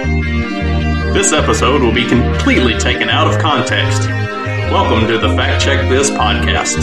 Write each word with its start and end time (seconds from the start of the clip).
This 0.00 1.34
episode 1.34 1.82
will 1.82 1.92
be 1.92 2.08
completely 2.08 2.72
taken 2.78 3.10
out 3.10 3.26
of 3.26 3.38
context. 3.38 4.08
Welcome 4.70 5.06
to 5.08 5.18
the 5.18 5.28
Fact 5.36 5.62
Check 5.62 5.90
This 5.90 6.10
podcast. 6.10 6.78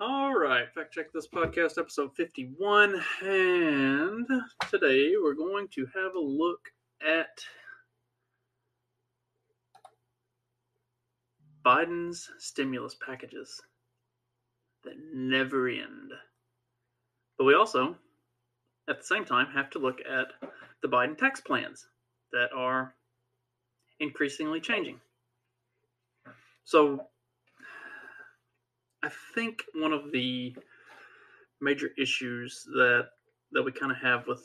All 0.00 0.34
right, 0.34 0.64
Fact 0.74 0.92
Check 0.92 1.12
This 1.12 1.28
podcast, 1.28 1.78
episode 1.78 2.12
51. 2.16 3.00
And 3.22 4.26
today 4.68 5.12
we're 5.22 5.34
going 5.34 5.68
to 5.74 5.86
have 5.94 6.16
a 6.16 6.20
look 6.20 6.68
at 7.06 7.44
Biden's 11.64 12.28
stimulus 12.38 12.96
packages 12.96 13.60
that 14.82 14.94
never 15.14 15.68
end. 15.68 16.10
But 17.38 17.44
we 17.44 17.54
also, 17.54 17.96
at 18.92 18.98
the 18.98 19.06
same 19.06 19.24
time, 19.24 19.46
have 19.54 19.70
to 19.70 19.78
look 19.78 20.00
at 20.00 20.28
the 20.82 20.88
Biden 20.88 21.16
tax 21.16 21.40
plans 21.40 21.86
that 22.32 22.50
are 22.54 22.94
increasingly 24.00 24.60
changing. 24.60 25.00
So, 26.64 27.06
I 29.02 29.10
think 29.34 29.64
one 29.74 29.92
of 29.92 30.12
the 30.12 30.54
major 31.60 31.90
issues 31.98 32.64
that 32.74 33.08
that 33.52 33.62
we 33.62 33.72
kind 33.72 33.92
of 33.92 33.98
have 33.98 34.26
with 34.26 34.44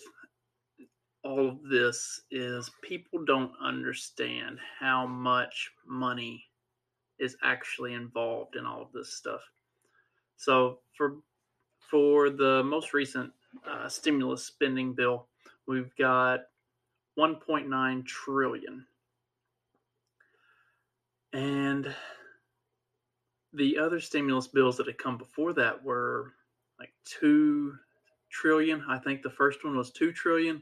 all 1.24 1.48
of 1.48 1.64
this 1.70 2.22
is 2.32 2.72
people 2.82 3.24
don't 3.26 3.52
understand 3.62 4.60
how 4.80 5.06
much 5.06 5.72
money 5.86 6.44
is 7.20 7.36
actually 7.44 7.94
involved 7.94 8.56
in 8.56 8.66
all 8.66 8.82
of 8.82 8.92
this 8.94 9.14
stuff. 9.14 9.42
So 10.38 10.80
for 10.96 11.18
for 11.80 12.30
the 12.30 12.64
most 12.64 12.94
recent 12.94 13.32
uh, 13.70 13.88
stimulus 13.90 14.46
spending 14.46 14.94
bill, 14.94 15.28
we've 15.68 15.96
got 15.98 16.42
1.9 17.18 18.06
trillion, 18.06 18.86
and 21.34 21.94
the 23.54 23.78
other 23.78 24.00
stimulus 24.00 24.48
bills 24.48 24.78
that 24.78 24.88
had 24.88 24.98
come 24.98 25.18
before 25.18 25.54
that 25.54 25.84
were 25.84 26.34
like 26.80 26.94
two 27.06 27.76
trillion. 28.30 28.84
I 28.88 28.98
think 29.00 29.22
the 29.22 29.30
first 29.30 29.64
one 29.64 29.76
was 29.76 29.92
two 29.92 30.12
trillion, 30.12 30.62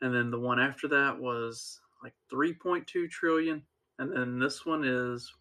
and 0.00 0.14
then 0.14 0.30
the 0.30 0.38
one 0.38 0.58
after 0.58 0.88
that 0.88 1.18
was 1.18 1.80
like 2.02 2.14
3.2 2.32 3.10
trillion, 3.10 3.62
and 3.98 4.12
then 4.12 4.38
this 4.38 4.64
one 4.64 4.84
is 4.84 5.32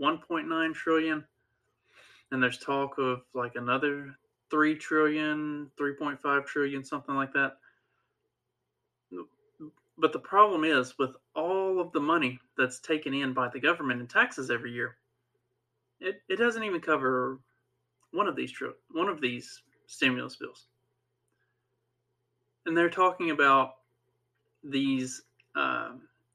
1.9 0.00 0.74
trillion. 0.74 1.24
And 2.30 2.42
there's 2.42 2.58
talk 2.58 2.98
of 2.98 3.22
like 3.34 3.54
another 3.54 4.16
3 4.50 4.76
trillion 4.76 5.70
3.5 5.80 6.46
trillion 6.46 6.84
something 6.84 7.14
like 7.14 7.32
that. 7.32 7.56
But 9.96 10.12
the 10.12 10.18
problem 10.18 10.64
is 10.64 10.98
with 10.98 11.14
all 11.36 11.80
of 11.80 11.92
the 11.92 12.00
money 12.00 12.40
that's 12.58 12.80
taken 12.80 13.14
in 13.14 13.32
by 13.32 13.48
the 13.48 13.60
government 13.60 14.00
in 14.00 14.06
taxes 14.06 14.50
every 14.50 14.72
year 14.72 14.96
it, 16.00 16.22
it 16.28 16.36
doesn't 16.36 16.62
even 16.62 16.80
cover 16.80 17.38
one 18.12 18.28
of 18.28 18.36
these 18.36 18.52
one 18.90 19.08
of 19.08 19.20
these 19.20 19.62
stimulus 19.86 20.36
bills. 20.36 20.66
And 22.66 22.76
they're 22.76 22.90
talking 22.90 23.30
about 23.30 23.74
these 24.62 25.22
uh, 25.56 25.92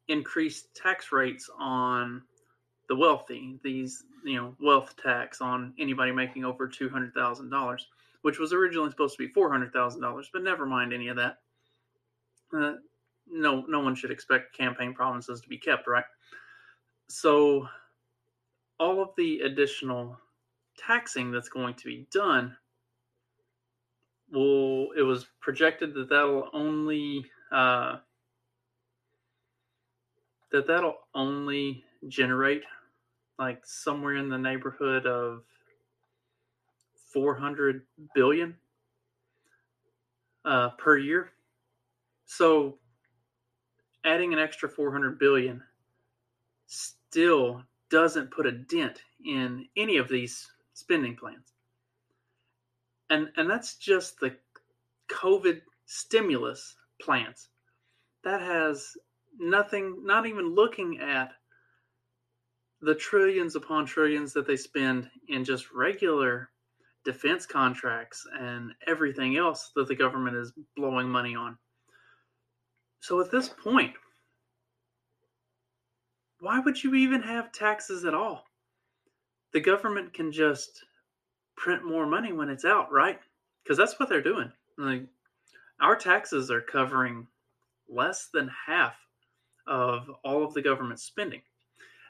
increased 0.07 0.75
tax 0.75 1.11
rates 1.11 1.49
on 1.57 2.21
the 2.87 2.95
wealthy, 2.95 3.59
these 3.63 4.03
you 4.25 4.35
know 4.35 4.55
wealth 4.59 4.95
tax 5.01 5.39
on 5.41 5.73
anybody 5.79 6.11
making 6.11 6.45
over 6.45 6.67
two 6.67 6.89
hundred 6.89 7.13
thousand 7.13 7.49
dollars, 7.49 7.87
which 8.21 8.39
was 8.39 8.53
originally 8.53 8.89
supposed 8.89 9.17
to 9.17 9.25
be 9.25 9.33
four 9.33 9.51
hundred 9.51 9.73
thousand 9.73 10.01
dollars, 10.01 10.29
but 10.31 10.43
never 10.43 10.65
mind 10.65 10.93
any 10.93 11.07
of 11.07 11.15
that. 11.17 11.37
Uh, 12.53 12.73
no, 13.27 13.63
no 13.67 13.79
one 13.79 13.95
should 13.95 14.11
expect 14.11 14.57
campaign 14.57 14.93
promises 14.93 15.41
to 15.41 15.49
be 15.49 15.57
kept, 15.57 15.87
right? 15.87 16.03
So, 17.09 17.67
all 18.79 19.01
of 19.01 19.09
the 19.17 19.41
additional 19.41 20.17
taxing 20.77 21.31
that's 21.31 21.49
going 21.49 21.75
to 21.75 21.85
be 21.85 22.07
done 22.11 22.55
will 24.31 24.91
it 24.97 25.01
was 25.01 25.27
projected 25.41 25.93
that 25.93 26.09
that'll 26.09 26.49
only 26.53 27.25
uh, 27.51 27.97
that 30.51 30.67
that'll 30.67 30.97
only 31.15 31.83
generate 32.07 32.63
like 33.37 33.65
somewhere 33.65 34.15
in 34.15 34.29
the 34.29 34.37
neighborhood 34.37 35.05
of 35.05 35.43
400 37.11 37.81
billion 38.13 38.55
uh, 40.45 40.69
per 40.77 40.97
year. 40.97 41.31
So 42.25 42.77
adding 44.05 44.33
an 44.33 44.39
extra 44.39 44.69
400 44.69 45.19
billion 45.19 45.63
still 46.67 47.63
doesn't 47.89 48.31
put 48.31 48.45
a 48.45 48.51
dent 48.51 49.01
in 49.25 49.65
any 49.75 49.97
of 49.97 50.07
these 50.07 50.47
spending 50.73 51.15
plans. 51.15 51.53
And 53.09 53.29
and 53.37 53.49
that's 53.49 53.75
just 53.75 54.19
the 54.19 54.35
COVID 55.09 55.61
stimulus 55.85 56.75
plans. 57.01 57.49
That 58.23 58.41
has 58.41 58.95
nothing 59.39 60.05
not 60.05 60.27
even 60.27 60.53
looking 60.53 60.99
at 60.99 61.31
the 62.81 62.95
trillions 62.95 63.55
upon 63.55 63.85
trillions 63.85 64.31
that 64.33 64.47
they 64.47 64.55
spend 64.55 65.09
in 65.27 65.43
just 65.43 65.71
regular 65.71 66.49
defense 67.05 67.45
contracts 67.45 68.25
and 68.39 68.71
everything 68.87 69.37
else 69.37 69.71
that 69.75 69.87
the 69.87 69.95
government 69.95 70.35
is 70.35 70.53
blowing 70.75 71.09
money 71.09 71.35
on. 71.35 71.57
So 72.99 73.21
at 73.21 73.31
this 73.31 73.49
point, 73.49 73.93
why 76.41 76.59
would 76.59 76.81
you 76.83 76.95
even 76.95 77.21
have 77.21 77.51
taxes 77.51 78.05
at 78.05 78.13
all? 78.13 78.43
The 79.53 79.59
government 79.59 80.13
can 80.13 80.31
just 80.31 80.85
print 81.55 81.83
more 81.85 82.05
money 82.05 82.33
when 82.33 82.49
it's 82.49 82.65
out, 82.65 82.91
right? 82.91 83.19
Because 83.63 83.77
that's 83.77 83.99
what 83.99 84.09
they're 84.09 84.21
doing. 84.21 84.51
Like 84.77 85.03
our 85.81 85.95
taxes 85.95 86.51
are 86.51 86.61
covering 86.61 87.27
less 87.89 88.29
than 88.33 88.49
half 88.67 88.95
of 89.67 90.09
all 90.23 90.43
of 90.43 90.53
the 90.53 90.61
government 90.61 90.99
spending. 90.99 91.41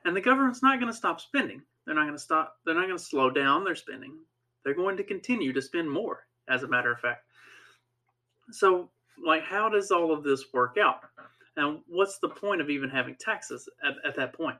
And 0.05 0.15
the 0.15 0.21
government's 0.21 0.63
not 0.63 0.79
going 0.79 0.91
to 0.91 0.97
stop 0.97 1.19
spending. 1.19 1.61
They're 1.85 1.95
not 1.95 2.03
going 2.03 2.13
to 2.13 2.19
stop. 2.19 2.55
They're 2.65 2.75
not 2.75 2.85
going 2.85 2.97
to 2.97 3.03
slow 3.03 3.29
down 3.29 3.63
their 3.63 3.75
spending. 3.75 4.17
They're 4.63 4.73
going 4.73 4.97
to 4.97 5.03
continue 5.03 5.53
to 5.53 5.61
spend 5.61 5.89
more, 5.89 6.25
as 6.49 6.63
a 6.63 6.67
matter 6.67 6.91
of 6.91 6.99
fact. 6.99 7.23
So, 8.51 8.89
like, 9.23 9.43
how 9.43 9.69
does 9.69 9.91
all 9.91 10.11
of 10.11 10.23
this 10.23 10.45
work 10.53 10.77
out? 10.81 11.01
And 11.55 11.79
what's 11.87 12.19
the 12.19 12.29
point 12.29 12.61
of 12.61 12.69
even 12.69 12.89
having 12.89 13.15
taxes 13.19 13.67
at, 13.83 13.93
at 14.05 14.15
that 14.15 14.33
point? 14.33 14.57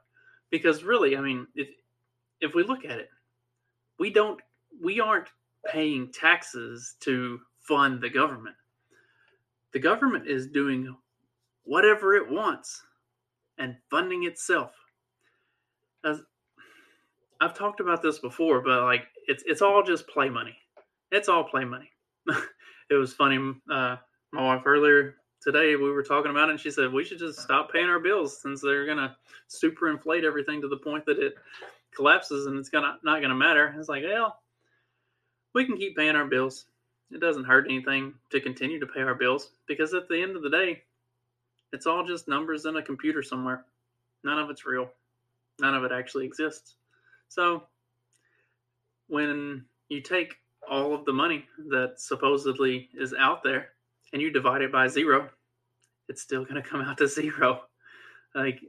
Because 0.50 0.84
really, 0.84 1.16
I 1.16 1.22
mean, 1.22 1.48
if 1.56 1.70
if 2.42 2.54
we 2.54 2.64
look 2.64 2.86
at 2.86 3.00
it, 3.00 3.10
we 4.00 4.10
don't 4.10 4.40
we 4.82 5.00
aren't 5.00 5.30
paying 5.66 6.12
taxes 6.12 6.96
to 7.02 7.40
fund 7.60 8.02
the 8.02 8.10
government. 8.10 8.56
The 9.74 9.80
government 9.80 10.28
is 10.28 10.48
doing 10.48 10.96
whatever 11.64 12.16
it 12.16 12.30
wants 12.30 12.82
and 13.58 13.76
funding 13.92 14.24
itself 14.24 14.72
as 16.04 16.22
I've 17.42 17.54
talked 17.54 17.80
about 17.80 18.02
this 18.02 18.20
before, 18.20 18.62
but 18.62 18.84
like 18.84 19.08
it's 19.28 19.44
it's 19.46 19.62
all 19.62 19.84
just 19.84 20.08
play 20.08 20.30
money. 20.30 20.56
It's 21.12 21.30
all 21.30 21.44
play 21.44 21.66
money. 21.66 21.90
it 22.90 22.96
was 22.96 23.14
funny. 23.14 23.38
Uh, 23.72 23.98
my 24.32 24.44
wife 24.44 24.64
earlier 24.66 25.16
today 25.42 25.76
we 25.76 25.90
were 25.90 26.04
talking 26.04 26.32
about 26.32 26.50
it, 26.50 26.52
and 26.52 26.60
she 26.60 26.72
said 26.72 26.92
we 26.92 27.04
should 27.04 27.20
just 27.20 27.40
stop 27.40 27.72
paying 27.72 27.88
our 27.88 28.00
bills 28.00 28.42
since 28.42 28.62
they're 28.62 28.86
gonna 28.86 29.16
super 29.48 29.90
inflate 29.90 30.26
everything 30.26 30.62
to 30.62 30.68
the 30.68 30.78
point 30.78 31.06
that 31.06 31.20
it 31.20 31.36
collapses 31.96 32.46
and 32.46 32.58
it's 32.58 32.70
gonna 32.70 32.98
not 33.04 33.22
gonna 33.22 33.36
matter. 33.36 33.74
It's 33.78 33.90
like, 33.90 34.04
well, 34.04 34.40
we 35.54 35.66
can 35.66 35.78
keep 35.78 35.96
paying 35.96 36.16
our 36.16 36.26
bills. 36.26 36.66
It 37.12 37.22
doesn't 37.22 37.46
hurt 37.46 37.66
anything 37.68 38.14
to 38.30 38.40
continue 38.40 38.80
to 38.80 38.86
pay 38.86 39.02
our 39.02 39.16
bills 39.16 39.52
because 39.68 39.94
at 39.94 40.08
the 40.10 40.22
end 40.22 40.36
of 40.36 40.44
the 40.44 40.50
day, 40.50 40.84
it's 41.74 41.88
all 41.88 42.06
just 42.06 42.28
numbers 42.28 42.66
in 42.66 42.76
a 42.76 42.84
computer 42.84 43.24
somewhere. 43.24 43.66
None 44.24 44.38
of 44.38 44.50
it's 44.50 44.66
real 44.66 44.90
none 45.60 45.76
of 45.76 45.84
it 45.84 45.92
actually 45.92 46.26
exists. 46.26 46.76
So 47.30 47.64
when 49.08 49.66
you 49.88 50.02
take 50.02 50.36
all 50.70 50.94
of 50.94 51.06
the 51.06 51.14
money 51.14 51.46
that 51.70 51.94
supposedly 51.98 52.90
is 52.94 53.14
out 53.18 53.44
there 53.44 53.70
and 54.14 54.22
you 54.22 54.32
divide 54.32 54.62
it 54.62 54.72
by 54.72 54.88
zero, 54.88 55.30
it's 56.10 56.22
still 56.22 56.44
going 56.44 56.62
to 56.62 56.68
come 56.68 56.82
out 56.82 56.98
to 56.98 57.08
zero. 57.08 57.62
Like 58.36 58.60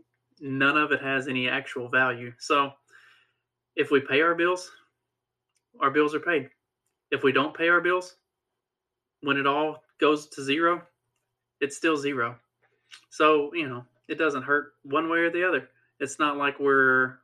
none 0.40 0.76
of 0.76 0.92
it 0.92 1.02
has 1.02 1.26
any 1.26 1.48
actual 1.48 1.88
value. 1.88 2.32
So 2.38 2.72
if 3.76 3.90
we 3.90 4.00
pay 4.00 4.20
our 4.20 4.34
bills, 4.34 4.70
our 5.80 5.90
bills 5.90 6.14
are 6.14 6.20
paid. 6.20 6.50
If 7.10 7.22
we 7.22 7.32
don't 7.32 7.56
pay 7.56 7.68
our 7.68 7.80
bills, 7.80 8.16
when 9.22 9.36
it 9.36 9.46
all 9.46 9.82
goes 9.98 10.28
to 10.28 10.42
zero, 10.42 10.82
it's 11.60 11.76
still 11.76 11.96
zero. 11.96 12.36
So, 13.10 13.52
you 13.54 13.68
know, 13.68 13.84
it 14.08 14.16
doesn't 14.16 14.42
hurt 14.42 14.74
one 14.82 15.08
way 15.10 15.18
or 15.18 15.30
the 15.30 15.46
other 15.46 15.68
it's 16.00 16.18
not 16.18 16.36
like 16.36 16.58
we're 16.58 17.18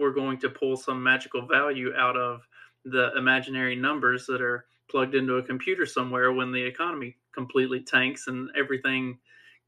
we're 0.00 0.10
going 0.12 0.38
to 0.38 0.48
pull 0.48 0.76
some 0.76 1.02
magical 1.02 1.46
value 1.46 1.92
out 1.94 2.16
of 2.16 2.40
the 2.86 3.12
imaginary 3.16 3.76
numbers 3.76 4.26
that 4.26 4.40
are 4.40 4.64
plugged 4.90 5.14
into 5.14 5.36
a 5.36 5.42
computer 5.42 5.84
somewhere 5.84 6.32
when 6.32 6.50
the 6.50 6.62
economy 6.62 7.16
completely 7.32 7.80
tanks 7.80 8.26
and 8.26 8.48
everything 8.58 9.18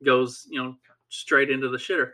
goes, 0.04 0.46
you 0.50 0.60
know, 0.60 0.74
straight 1.10 1.50
into 1.50 1.68
the 1.68 1.76
shitter. 1.76 2.12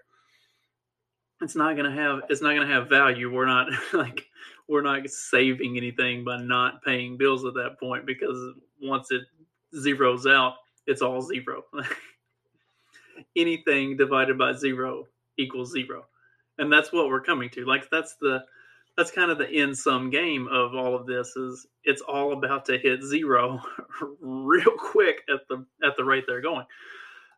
It's 1.40 1.54
not 1.54 1.76
gonna 1.76 1.94
have 1.94 2.22
it's 2.28 2.42
not 2.42 2.54
gonna 2.54 2.66
have 2.66 2.88
value. 2.88 3.32
We're 3.32 3.46
not 3.46 3.68
like 3.92 4.26
we're 4.66 4.82
not 4.82 5.08
saving 5.08 5.76
anything 5.76 6.24
by 6.24 6.42
not 6.42 6.82
paying 6.82 7.16
bills 7.16 7.44
at 7.44 7.54
that 7.54 7.78
point 7.78 8.04
because 8.04 8.36
once 8.82 9.12
it 9.12 9.22
zeroes 9.74 10.30
out, 10.30 10.54
it's 10.86 11.00
all 11.00 11.22
zero. 11.22 11.62
Anything 13.36 13.96
divided 13.96 14.36
by 14.36 14.52
zero 14.52 15.06
equals 15.38 15.72
zero. 15.72 16.06
And 16.58 16.72
that's 16.72 16.92
what 16.92 17.08
we're 17.08 17.22
coming 17.22 17.50
to. 17.50 17.64
Like 17.64 17.88
that's 17.90 18.16
the 18.20 18.44
that's 18.96 19.12
kind 19.12 19.30
of 19.30 19.38
the 19.38 19.48
end 19.48 19.78
sum 19.78 20.10
game 20.10 20.48
of 20.48 20.74
all 20.74 20.96
of 20.96 21.06
this 21.06 21.36
is 21.36 21.68
it's 21.84 22.02
all 22.02 22.32
about 22.32 22.64
to 22.64 22.76
hit 22.76 23.02
zero 23.04 23.60
real 24.20 24.72
quick 24.76 25.22
at 25.32 25.46
the 25.48 25.64
at 25.84 25.96
the 25.96 26.04
rate 26.04 26.24
they're 26.26 26.40
going. 26.40 26.66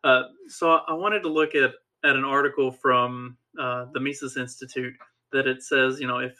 Uh, 0.03 0.23
so 0.47 0.71
I 0.71 0.93
wanted 0.93 1.21
to 1.21 1.29
look 1.29 1.53
at 1.53 1.71
at 2.03 2.15
an 2.15 2.25
article 2.25 2.71
from 2.71 3.37
uh, 3.59 3.85
the 3.93 3.99
Mises 3.99 4.37
Institute 4.37 4.95
that 5.31 5.45
it 5.45 5.61
says, 5.61 5.99
you 5.99 6.07
know, 6.07 6.17
if 6.17 6.35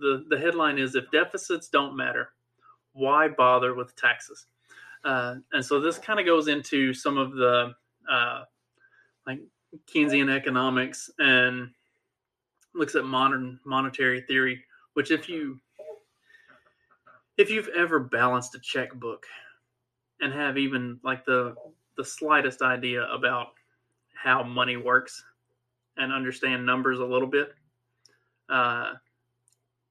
the 0.00 0.24
the 0.28 0.38
headline 0.38 0.78
is 0.78 0.96
if 0.96 1.10
deficits 1.12 1.68
don't 1.68 1.96
matter, 1.96 2.30
why 2.92 3.28
bother 3.28 3.74
with 3.74 3.94
taxes? 3.94 4.46
Uh, 5.04 5.36
and 5.52 5.64
so 5.64 5.80
this 5.80 5.98
kind 5.98 6.20
of 6.20 6.26
goes 6.26 6.48
into 6.48 6.92
some 6.94 7.16
of 7.16 7.32
the 7.34 7.72
uh, 8.10 8.42
like 9.26 9.40
Keynesian 9.92 10.34
economics 10.34 11.10
and 11.18 11.70
looks 12.74 12.94
at 12.94 13.04
modern 13.04 13.58
monetary 13.64 14.22
theory. 14.22 14.62
Which, 14.94 15.10
if 15.10 15.28
you 15.28 15.60
if 17.38 17.50
you've 17.50 17.68
ever 17.68 17.98
balanced 17.98 18.54
a 18.54 18.60
checkbook 18.60 19.26
and 20.20 20.32
have 20.32 20.58
even 20.58 21.00
like 21.02 21.24
the 21.24 21.54
the 21.96 22.04
slightest 22.04 22.62
idea 22.62 23.04
about 23.06 23.48
how 24.14 24.42
money 24.42 24.76
works 24.76 25.22
and 25.96 26.12
understand 26.12 26.64
numbers 26.64 27.00
a 27.00 27.04
little 27.04 27.28
bit, 27.28 27.52
uh, 28.48 28.94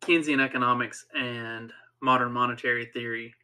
Keynesian 0.02 0.42
economics 0.44 1.06
and 1.16 1.72
modern 2.02 2.32
monetary 2.32 2.88
theory 2.88 3.36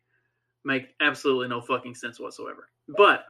make 0.65 0.95
absolutely 1.01 1.47
no 1.47 1.61
fucking 1.61 1.95
sense 1.95 2.19
whatsoever. 2.19 2.69
But 2.87 3.25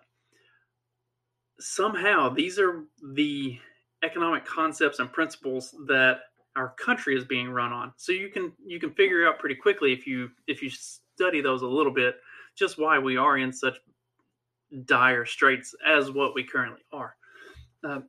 somehow 1.59 2.29
these 2.29 2.59
are 2.59 2.83
the 3.13 3.59
economic 4.03 4.45
concepts 4.45 4.99
and 4.99 5.11
principles 5.11 5.75
that 5.87 6.19
our 6.55 6.69
country 6.69 7.15
is 7.15 7.23
being 7.23 7.49
run 7.49 7.71
on. 7.71 7.93
So 7.97 8.11
you 8.11 8.29
can 8.29 8.51
you 8.65 8.79
can 8.79 8.91
figure 8.93 9.27
out 9.27 9.39
pretty 9.39 9.55
quickly 9.55 9.93
if 9.93 10.07
you 10.07 10.29
if 10.47 10.61
you 10.61 10.69
study 10.69 11.41
those 11.41 11.61
a 11.61 11.67
little 11.67 11.93
bit 11.93 12.17
just 12.55 12.79
why 12.79 12.97
we 12.97 13.17
are 13.17 13.37
in 13.37 13.53
such 13.53 13.77
dire 14.85 15.25
straits 15.25 15.75
as 15.85 16.11
what 16.11 16.33
we 16.33 16.43
currently 16.43 16.81
are. 16.91 17.15
Uh, 17.83 17.99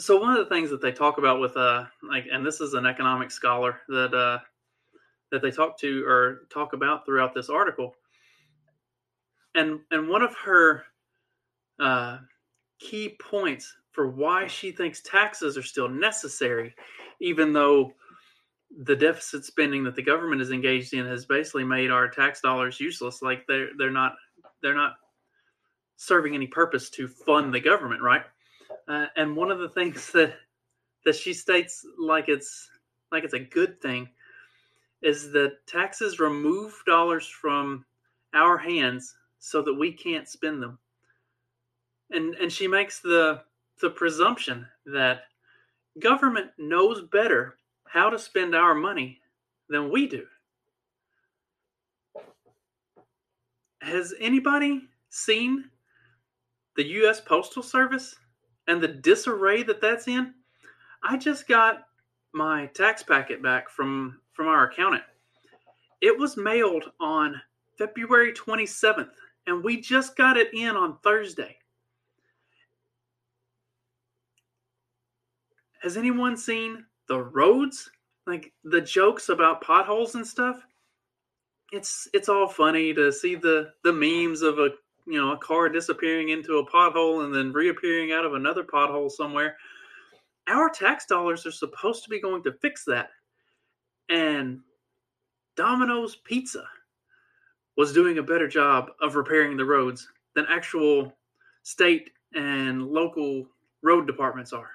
so 0.00 0.20
one 0.20 0.32
of 0.32 0.38
the 0.38 0.52
things 0.52 0.70
that 0.70 0.82
they 0.82 0.92
talk 0.92 1.18
about 1.18 1.40
with 1.40 1.56
uh 1.56 1.84
like 2.02 2.26
and 2.30 2.44
this 2.44 2.60
is 2.60 2.74
an 2.74 2.86
economic 2.86 3.30
scholar 3.30 3.80
that 3.88 4.12
uh 4.12 4.38
that 5.30 5.40
they 5.42 5.50
talk 5.50 5.78
to 5.78 6.04
or 6.06 6.42
talk 6.52 6.72
about 6.72 7.06
throughout 7.06 7.34
this 7.34 7.48
article 7.48 7.94
and 9.54 9.80
and 9.92 10.08
one 10.08 10.22
of 10.22 10.34
her 10.34 10.84
uh 11.78 12.18
key 12.80 13.16
points 13.20 13.76
for 13.94 14.08
why 14.08 14.46
she 14.46 14.72
thinks 14.72 15.00
taxes 15.00 15.56
are 15.56 15.62
still 15.62 15.88
necessary 15.88 16.74
even 17.20 17.52
though 17.52 17.92
the 18.82 18.96
deficit 18.96 19.44
spending 19.44 19.84
that 19.84 19.94
the 19.94 20.02
government 20.02 20.42
is 20.42 20.50
engaged 20.50 20.92
in 20.94 21.06
has 21.06 21.24
basically 21.24 21.64
made 21.64 21.90
our 21.90 22.08
tax 22.08 22.40
dollars 22.40 22.80
useless 22.80 23.22
like 23.22 23.46
they're 23.46 23.68
they're 23.78 23.90
not 23.90 24.14
they're 24.62 24.74
not 24.74 24.94
serving 25.96 26.34
any 26.34 26.46
purpose 26.46 26.90
to 26.90 27.06
fund 27.06 27.54
the 27.54 27.60
government 27.60 28.02
right 28.02 28.24
uh, 28.88 29.06
and 29.16 29.36
one 29.36 29.50
of 29.50 29.58
the 29.58 29.68
things 29.68 30.10
that 30.12 30.34
that 31.04 31.14
she 31.14 31.32
states 31.32 31.86
like 31.98 32.28
it's 32.28 32.68
like 33.12 33.24
it's 33.24 33.34
a 33.34 33.38
good 33.38 33.80
thing 33.80 34.08
is 35.02 35.30
that 35.32 35.66
taxes 35.66 36.18
remove 36.18 36.82
dollars 36.86 37.26
from 37.26 37.84
our 38.32 38.56
hands 38.56 39.14
so 39.38 39.62
that 39.62 39.74
we 39.74 39.92
can't 39.92 40.26
spend 40.26 40.62
them. 40.62 40.78
And 42.10 42.34
and 42.36 42.50
she 42.50 42.66
makes 42.66 43.00
the 43.00 43.42
the 43.84 43.90
presumption 43.90 44.66
that 44.86 45.24
government 46.00 46.50
knows 46.58 47.02
better 47.12 47.54
how 47.86 48.10
to 48.10 48.18
spend 48.18 48.54
our 48.54 48.74
money 48.74 49.20
than 49.68 49.92
we 49.92 50.08
do. 50.08 50.26
Has 53.82 54.14
anybody 54.18 54.82
seen 55.10 55.64
the 56.76 56.84
US 56.84 57.20
Postal 57.20 57.62
Service? 57.62 58.16
and 58.66 58.82
the 58.82 58.88
disarray 58.88 59.62
that 59.62 59.80
that's 59.80 60.08
in. 60.08 60.34
I 61.02 61.16
just 61.16 61.46
got 61.46 61.86
my 62.32 62.66
tax 62.66 63.02
packet 63.02 63.42
back 63.42 63.68
from 63.68 64.20
from 64.32 64.48
our 64.48 64.68
accountant. 64.68 65.04
It 66.00 66.18
was 66.18 66.36
mailed 66.36 66.90
on 67.00 67.40
February 67.78 68.32
27th 68.32 69.10
and 69.46 69.62
we 69.62 69.80
just 69.80 70.16
got 70.16 70.36
it 70.36 70.52
in 70.52 70.76
on 70.76 70.98
Thursday. 71.04 71.56
Has 75.84 75.98
anyone 75.98 76.34
seen 76.38 76.86
the 77.08 77.20
roads? 77.20 77.90
Like 78.26 78.54
the 78.64 78.80
jokes 78.80 79.28
about 79.28 79.60
potholes 79.60 80.14
and 80.14 80.26
stuff? 80.26 80.66
It's 81.72 82.08
it's 82.14 82.30
all 82.30 82.48
funny 82.48 82.94
to 82.94 83.12
see 83.12 83.34
the 83.34 83.70
the 83.84 83.92
memes 83.92 84.40
of 84.40 84.58
a 84.58 84.70
you 85.06 85.20
know 85.20 85.32
a 85.32 85.36
car 85.36 85.68
disappearing 85.68 86.30
into 86.30 86.56
a 86.56 86.66
pothole 86.66 87.22
and 87.24 87.34
then 87.34 87.52
reappearing 87.52 88.12
out 88.12 88.24
of 88.24 88.32
another 88.32 88.64
pothole 88.64 89.10
somewhere 89.10 89.56
our 90.46 90.70
tax 90.70 91.04
dollars 91.06 91.44
are 91.46 91.52
supposed 91.52 92.04
to 92.04 92.10
be 92.10 92.20
going 92.20 92.42
to 92.42 92.52
fix 92.52 92.84
that 92.84 93.10
and 94.08 94.60
domino's 95.56 96.16
pizza 96.16 96.64
was 97.76 97.92
doing 97.92 98.18
a 98.18 98.22
better 98.22 98.48
job 98.48 98.90
of 99.02 99.16
repairing 99.16 99.56
the 99.56 99.64
roads 99.64 100.08
than 100.34 100.46
actual 100.48 101.12
state 101.62 102.10
and 102.34 102.86
local 102.86 103.46
road 103.82 104.06
departments 104.06 104.52
are 104.52 104.70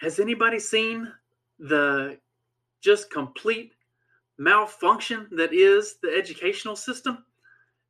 has 0.00 0.18
anybody 0.18 0.58
seen 0.58 1.12
the 1.58 2.18
just 2.80 3.10
complete 3.10 3.72
malfunction 4.38 5.28
that 5.32 5.52
is 5.52 5.96
the 6.02 6.08
educational 6.16 6.74
system 6.74 7.24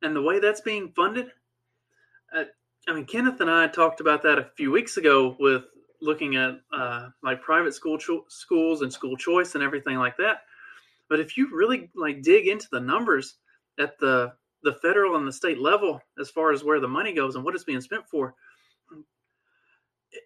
and 0.01 0.15
the 0.15 0.21
way 0.21 0.39
that's 0.39 0.61
being 0.61 0.91
funded. 0.95 1.31
Uh, 2.35 2.43
I 2.87 2.93
mean, 2.93 3.05
Kenneth 3.05 3.39
and 3.39 3.49
I 3.49 3.67
talked 3.67 4.01
about 4.01 4.21
that 4.23 4.37
a 4.37 4.49
few 4.57 4.71
weeks 4.71 4.97
ago 4.97 5.37
with 5.39 5.63
looking 6.01 6.35
at 6.35 6.59
uh, 6.73 7.09
like 7.23 7.41
private 7.41 7.73
school 7.73 7.97
cho- 7.97 8.25
schools 8.27 8.81
and 8.81 8.91
school 8.91 9.15
choice 9.15 9.55
and 9.55 9.63
everything 9.63 9.97
like 9.97 10.17
that. 10.17 10.41
But 11.09 11.19
if 11.19 11.37
you 11.37 11.49
really 11.55 11.89
like 11.95 12.21
dig 12.21 12.47
into 12.47 12.67
the 12.71 12.79
numbers 12.79 13.35
at 13.79 13.97
the 13.99 14.33
the 14.63 14.73
federal 14.73 15.15
and 15.15 15.27
the 15.27 15.33
state 15.33 15.59
level 15.59 15.99
as 16.19 16.29
far 16.29 16.51
as 16.51 16.63
where 16.63 16.79
the 16.79 16.87
money 16.87 17.13
goes 17.13 17.35
and 17.35 17.43
what 17.43 17.55
it's 17.55 17.63
being 17.63 17.81
spent 17.81 18.07
for, 18.07 18.35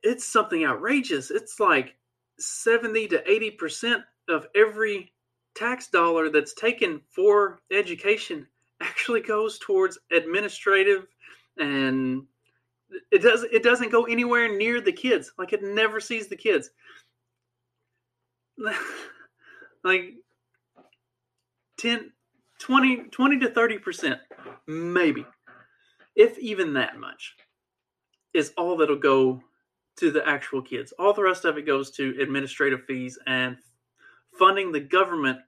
it's 0.04 0.26
something 0.26 0.66
outrageous. 0.66 1.32
It's 1.32 1.60
like 1.60 1.96
70 2.40 3.08
to 3.10 3.32
80 3.32 3.52
percent 3.52 4.04
of 4.30 4.48
every 4.56 5.12
tax 5.56 5.88
dollar 5.88 6.30
that's 6.30 6.54
taken 6.54 7.02
for 7.10 7.60
education 7.72 8.46
actually 8.82 9.22
goes 9.22 9.58
towards 9.60 9.98
administrative 10.12 11.08
and 11.58 12.24
it 13.12 13.22
does 13.22 13.44
it 13.44 13.64
doesn't 13.64 13.92
go 13.92 14.04
anywhere 14.04 14.56
near 14.56 14.82
the 14.82 14.92
kids 14.92 15.32
like 15.38 15.54
it 15.54 15.64
never 15.64 16.00
sees 16.00 16.28
the 16.28 16.36
kids 16.36 16.70
like 19.84 20.14
10 21.80 22.12
20 22.60 22.98
20 23.10 23.40
to 23.40 23.50
30 23.50 23.78
percent 23.80 24.20
maybe 24.68 25.26
if 26.16 26.38
even 26.40 26.74
that 26.74 27.00
much 27.00 27.36
is 28.34 28.54
all 28.58 28.78
that'll 28.78 28.98
go 28.98 29.42
to 29.98 30.12
the 30.12 30.28
actual 30.28 30.62
kids 30.62 30.94
all 31.00 31.14
the 31.14 31.24
rest 31.24 31.46
of 31.46 31.58
it 31.58 31.66
goes 31.66 31.92
to 31.92 32.18
administrative 32.22 32.84
fees 32.86 33.18
and 33.28 33.58
funding 34.38 34.72
the 34.72 34.80
government 34.80 35.40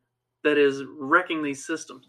that 0.43 0.57
is 0.57 0.83
wrecking 0.97 1.43
these 1.43 1.65
systems 1.65 2.05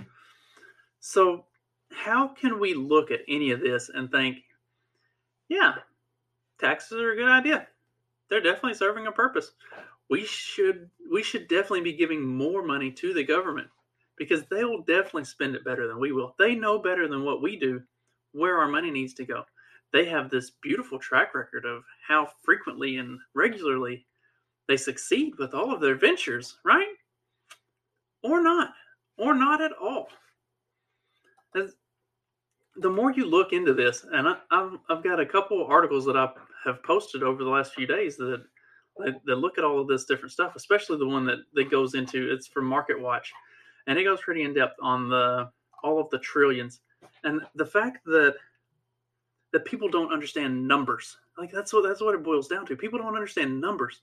so, 1.01 1.47
how 1.93 2.29
can 2.29 2.59
we 2.61 2.75
look 2.75 3.11
at 3.11 3.21
any 3.29 3.51
of 3.51 3.61
this 3.61 3.91
and 3.93 4.11
think, 4.11 4.39
yeah, 5.49 5.77
taxes 6.61 7.01
are 7.01 7.13
a 7.13 7.17
good 7.17 7.29
idea? 7.29 7.67
They're 8.29 8.43
definitely 8.43 8.75
serving 8.75 9.07
a 9.07 9.13
purpose. 9.13 9.53
We 10.11 10.25
should 10.25 10.91
we 11.11 11.23
should 11.23 11.49
definitely 11.49 11.83
be 11.83 11.93
giving 11.95 12.23
more 12.23 12.63
money 12.63 12.91
to 12.93 13.15
the 13.15 13.25
government 13.25 13.69
because 14.17 14.45
they 14.47 14.65
will 14.65 14.83
definitely 14.83 15.25
spend 15.25 15.55
it 15.55 15.65
better 15.65 15.87
than 15.87 16.01
we 16.01 16.13
will. 16.13 16.35
They 16.39 16.55
know 16.55 16.79
better 16.79 17.09
than 17.09 17.25
what 17.25 17.43
we 17.43 17.59
do 17.59 17.83
where 18.33 18.59
our 18.59 18.69
money 18.69 18.91
needs 18.91 19.15
to 19.15 19.25
go. 19.25 19.45
They 19.93 20.05
have 20.07 20.31
this 20.31 20.51
beautiful 20.63 20.99
track 20.99 21.35
record 21.35 21.65
of 21.65 21.83
how 22.07 22.29
frequently 22.45 22.97
and 22.97 23.19
regularly 23.35 24.07
they 24.69 24.77
succeed 24.77 25.35
with 25.39 25.55
all 25.55 25.75
of 25.75 25.81
their 25.81 25.97
ventures, 25.97 26.59
right? 26.65 26.95
Or 28.23 28.43
not, 28.43 28.75
or 29.17 29.35
not 29.35 29.63
at 29.63 29.73
all. 29.73 30.09
As- 31.57 31.77
the 32.77 32.91
more 32.91 33.11
you 33.11 33.25
look 33.25 33.53
into 33.53 33.75
this, 33.75 34.07
and 34.13 34.29
I, 34.29 34.37
I've, 34.51 34.79
I've 34.89 35.03
got 35.05 35.21
a 35.21 35.27
couple 35.27 35.65
articles 35.67 36.05
that 36.07 36.17
I 36.17 36.29
have 36.65 36.83
posted 36.83 37.23
over 37.23 37.43
the 37.43 37.51
last 37.51 37.75
few 37.75 37.87
days 37.87 38.17
that, 38.19 38.45
that 38.99 39.21
that 39.27 39.37
look 39.37 39.59
at 39.59 39.65
all 39.65 39.81
of 39.81 39.89
this 39.89 40.05
different 40.05 40.33
stuff, 40.33 40.55
especially 40.57 40.99
the 40.99 41.07
one 41.07 41.27
that 41.27 41.39
that 41.55 41.71
goes 41.71 41.95
into 41.95 42.33
it's 42.33 42.47
from 42.47 42.67
Market 42.67 43.01
Watch, 43.01 43.33
and 43.87 43.99
it 43.99 44.05
goes 44.05 44.21
pretty 44.21 44.43
in 44.43 44.55
depth 44.55 44.77
on 44.81 45.09
the 45.09 45.51
all 45.83 46.01
of 46.01 46.09
the 46.11 46.19
trillions 46.19 46.81
and 47.25 47.41
the 47.55 47.67
fact 47.67 48.05
that 48.07 48.35
that 49.53 49.65
people 49.65 49.89
don't 49.89 50.13
understand 50.13 50.67
numbers. 50.67 51.17
Like 51.37 51.51
that's 51.51 51.73
what 51.73 51.83
that's 51.83 52.01
what 52.01 52.15
it 52.15 52.23
boils 52.23 52.49
down 52.49 52.67
to. 52.67 52.77
People 52.77 52.99
don't 52.99 53.15
understand 53.15 53.61
numbers, 53.61 54.03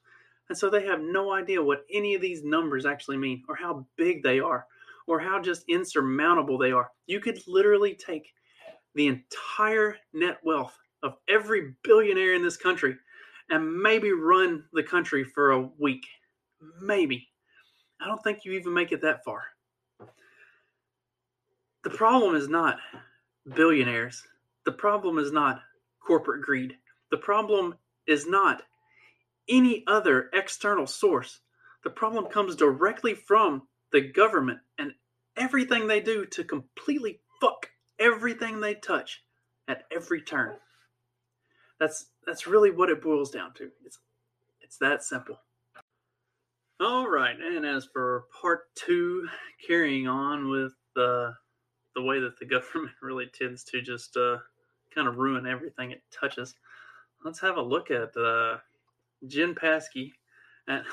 and 0.50 0.58
so 0.58 0.70
they 0.70 0.86
have 0.86 1.02
no 1.02 1.34
idea 1.34 1.62
what 1.62 1.86
any 1.92 2.16
of 2.16 2.22
these 2.22 2.44
numbers 2.44 2.86
actually 2.86 3.18
mean, 3.18 3.44
or 3.48 3.56
how 3.56 3.86
big 3.98 4.24
they 4.24 4.40
are, 4.40 4.66
or 5.08 5.20
how 5.20 5.42
just 5.42 5.66
insurmountable 5.68 6.58
they 6.58 6.72
are. 6.72 6.92
You 7.08 7.20
could 7.20 7.40
literally 7.48 7.94
take 7.94 8.34
the 8.96 9.08
entire 9.08 9.98
net 10.14 10.40
wealth 10.44 10.78
of 11.04 11.18
every 11.30 11.76
billionaire 11.84 12.34
in 12.34 12.44
this 12.44 12.58
country 12.58 12.96
and 13.50 13.82
maybe 13.82 14.12
run 14.12 14.64
the 14.74 14.84
country 14.84 15.24
for 15.24 15.52
a 15.52 15.62
week. 15.78 16.06
Maybe. 16.82 17.28
I 18.02 18.08
don't 18.08 18.24
think 18.24 18.44
you 18.44 18.54
even 18.54 18.74
make 18.74 18.92
it 18.92 19.02
that 19.02 19.24
far. 19.24 19.44
The 21.84 21.90
problem 21.92 22.36
is 22.36 22.50
not 22.50 22.80
billionaires. 23.54 24.24
The 24.66 24.72
problem 24.72 25.18
is 25.18 25.32
not 25.32 25.62
corporate 26.06 26.44
greed. 26.44 26.78
The 27.12 27.18
problem 27.18 27.76
is 28.08 28.28
not 28.28 28.64
any 29.48 29.84
other 29.88 30.30
external 30.34 30.88
source. 30.88 31.40
The 31.84 31.90
problem 31.90 32.26
comes 32.26 32.56
directly 32.56 33.14
from 33.14 33.68
the 33.92 34.02
government 34.02 34.60
and 34.78 34.94
everything 35.38 35.88
they 35.88 36.02
do 36.02 36.26
to 36.26 36.44
completely 36.44 37.20
fuck 37.40 37.70
everything 38.00 38.60
they 38.60 38.76
touch 38.76 39.24
at 39.68 39.84
every 39.92 40.22
turn. 40.22 40.56
That's 41.80 42.08
that's 42.26 42.48
really 42.48 42.72
what 42.72 42.90
it 42.90 43.02
boils 43.02 43.30
down 43.30 43.54
to. 43.56 43.70
It's 43.86 44.00
it's 44.62 44.78
that 44.80 45.04
simple. 45.04 45.40
All 46.80 47.08
right, 47.08 47.36
and 47.40 47.66
as 47.66 47.86
for 47.86 48.26
part 48.42 48.64
two, 48.76 49.28
carrying 49.66 50.08
on 50.08 50.50
with 50.50 50.74
the 50.96 51.34
the 51.96 52.02
way 52.02 52.20
that 52.20 52.38
the 52.40 52.46
government 52.56 52.96
really 53.02 53.28
tends 53.34 53.64
to 53.66 53.82
just 53.82 54.18
uh, 54.18 54.38
kind 54.96 55.08
of 55.08 55.18
ruin 55.18 55.46
everything 55.46 55.92
it 55.92 56.02
touches, 56.12 56.56
let's 57.24 57.40
have 57.40 57.58
a 57.58 57.62
look 57.62 57.92
at 57.92 58.16
uh, 58.18 58.58
Jen 59.28 59.54
Psaki, 59.54 60.12
and 60.68 60.84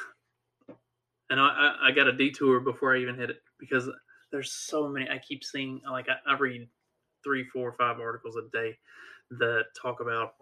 and 1.31 1.41
I, 1.41 1.77
I 1.83 1.93
got 1.93 2.09
a 2.09 2.13
detour 2.13 2.61
before 2.61 2.95
I 2.95 3.01
even 3.01 3.17
hit 3.17 3.31
it 3.31 3.43
because 3.59 3.89
there's 4.31 4.53
so 4.53 4.89
many. 4.89 5.09
I 5.09 5.19
keep 5.19 5.45
seeing 5.45 5.81
like 5.91 6.09
I, 6.09 6.31
I 6.31 6.37
read 6.37 6.69
three, 7.25 7.45
four, 7.45 7.73
five 7.73 8.01
articles 8.01 8.37
a 8.37 8.51
day 8.51 8.77
that 9.39 9.65
talk 9.81 10.01
about 10.01 10.35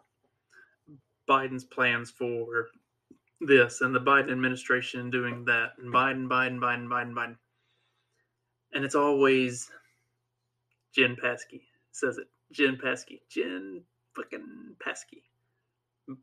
Biden's 1.29 1.65
plans 1.65 2.11
for 2.11 2.69
this 3.41 3.81
and 3.81 3.95
the 3.95 4.01
Biden 4.01 4.33
administration 4.33 5.11
doing 5.11 5.45
that 5.45 5.73
and 5.79 5.93
Biden, 5.93 6.27
Biden, 6.29 6.59
Biden, 6.59 6.89
Biden, 6.89 7.13
Biden. 7.13 7.37
And 8.73 8.85
it's 8.85 8.95
always 8.95 9.71
Jen 10.95 11.17
Psaki 11.17 11.63
says 11.93 12.19
it. 12.19 12.29
Jen 12.53 12.79
Pesky. 12.83 13.23
Jen 13.31 13.83
fucking 14.17 14.77
Pesky. 14.83 15.23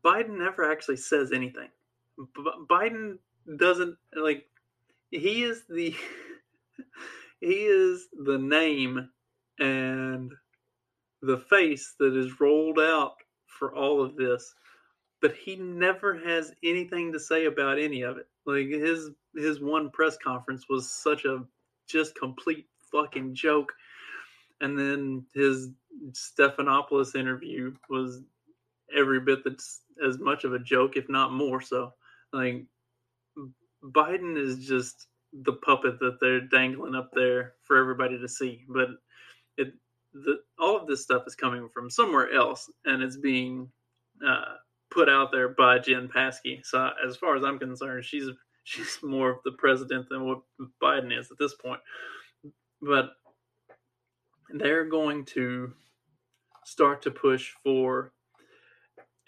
Biden 0.04 0.38
never 0.38 0.70
actually 0.70 0.96
says 0.96 1.32
anything. 1.32 1.68
B- 2.18 2.66
Biden 2.68 3.18
doesn't 3.56 3.96
like 4.14 4.46
he 5.10 5.42
is 5.44 5.62
the 5.68 5.94
he 7.40 7.64
is 7.64 8.08
the 8.24 8.38
name 8.38 9.08
and 9.58 10.32
the 11.22 11.38
face 11.38 11.94
that 11.98 12.16
is 12.16 12.40
rolled 12.40 12.78
out 12.78 13.14
for 13.46 13.74
all 13.74 14.02
of 14.02 14.16
this 14.16 14.54
but 15.20 15.34
he 15.34 15.56
never 15.56 16.16
has 16.16 16.52
anything 16.62 17.12
to 17.12 17.18
say 17.18 17.46
about 17.46 17.78
any 17.78 18.02
of 18.02 18.18
it 18.18 18.28
like 18.46 18.68
his 18.68 19.10
his 19.34 19.60
one 19.60 19.90
press 19.90 20.16
conference 20.22 20.66
was 20.68 20.90
such 20.90 21.24
a 21.24 21.44
just 21.88 22.14
complete 22.14 22.66
fucking 22.92 23.34
joke 23.34 23.72
and 24.60 24.78
then 24.78 25.24
his 25.34 25.70
Stephanopoulos 26.12 27.14
interview 27.14 27.74
was 27.88 28.22
every 28.94 29.20
bit 29.20 29.44
that's 29.44 29.82
as 30.06 30.18
much 30.18 30.44
of 30.44 30.54
a 30.54 30.58
joke 30.58 30.96
if 30.96 31.08
not 31.08 31.32
more 31.32 31.60
so 31.60 31.92
like 32.32 32.64
Biden 33.84 34.36
is 34.36 34.66
just 34.66 35.08
the 35.44 35.52
puppet 35.52 35.98
that 36.00 36.18
they're 36.20 36.40
dangling 36.40 36.94
up 36.94 37.10
there 37.14 37.54
for 37.62 37.76
everybody 37.76 38.18
to 38.18 38.28
see 38.28 38.64
but 38.68 38.88
it 39.56 39.74
the, 40.14 40.40
all 40.58 40.76
of 40.76 40.86
this 40.86 41.02
stuff 41.02 41.24
is 41.26 41.34
coming 41.34 41.68
from 41.72 41.90
somewhere 41.90 42.32
else 42.32 42.70
and 42.86 43.02
it's 43.02 43.16
being 43.16 43.70
uh, 44.26 44.54
put 44.90 45.08
out 45.08 45.30
there 45.32 45.50
by 45.50 45.78
Jen 45.78 46.08
Psaki. 46.08 46.64
So 46.64 46.90
as 47.06 47.16
far 47.16 47.36
as 47.36 47.44
I'm 47.44 47.58
concerned, 47.58 48.04
she's 48.04 48.28
she's 48.64 48.98
more 49.02 49.30
of 49.30 49.38
the 49.44 49.52
president 49.52 50.08
than 50.08 50.26
what 50.26 50.40
Biden 50.82 51.16
is 51.16 51.30
at 51.30 51.38
this 51.38 51.54
point. 51.54 51.80
But 52.82 53.10
they're 54.50 54.84
going 54.84 55.24
to 55.26 55.72
start 56.68 57.02
to 57.02 57.10
push 57.10 57.52
for 57.62 58.12